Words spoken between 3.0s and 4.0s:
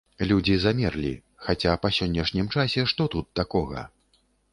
тут такога?